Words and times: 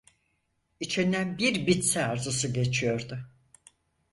İçinden 0.79 1.37
"Bir 1.37 1.67
bitse!" 1.67 2.05
arzusu 2.05 2.53
geçiyordu. 2.53 3.19